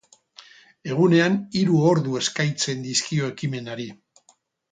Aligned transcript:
Egunean 0.93 1.35
hiru 1.59 1.83
ordu 1.91 2.17
eskaintzen 2.23 2.83
dizkio 2.87 3.31
ekimenari. 3.35 3.89